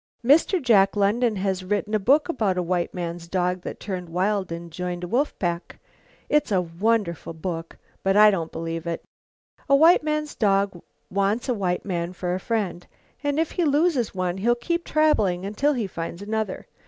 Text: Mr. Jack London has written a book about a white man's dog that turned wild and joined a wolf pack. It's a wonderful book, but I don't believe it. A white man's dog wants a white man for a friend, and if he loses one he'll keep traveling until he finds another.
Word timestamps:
Mr. 0.25 0.59
Jack 0.59 0.95
London 0.95 1.35
has 1.35 1.63
written 1.63 1.93
a 1.93 1.99
book 1.99 2.27
about 2.27 2.57
a 2.57 2.63
white 2.63 2.91
man's 2.91 3.27
dog 3.27 3.61
that 3.61 3.79
turned 3.79 4.09
wild 4.09 4.51
and 4.51 4.71
joined 4.71 5.03
a 5.03 5.07
wolf 5.07 5.37
pack. 5.37 5.77
It's 6.27 6.51
a 6.51 6.59
wonderful 6.59 7.33
book, 7.33 7.77
but 8.01 8.17
I 8.17 8.31
don't 8.31 8.51
believe 8.51 8.87
it. 8.87 9.03
A 9.69 9.75
white 9.75 10.01
man's 10.01 10.33
dog 10.33 10.81
wants 11.11 11.47
a 11.49 11.53
white 11.53 11.85
man 11.85 12.13
for 12.13 12.33
a 12.33 12.39
friend, 12.39 12.87
and 13.23 13.39
if 13.39 13.51
he 13.51 13.63
loses 13.63 14.15
one 14.15 14.37
he'll 14.39 14.55
keep 14.55 14.85
traveling 14.85 15.45
until 15.45 15.73
he 15.73 15.85
finds 15.85 16.23
another. 16.23 16.65